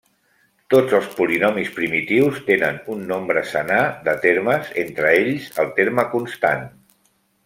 [0.73, 6.65] Tots els polinomis primitius tenen un nombre senar de termes, entre ells, el terme constant.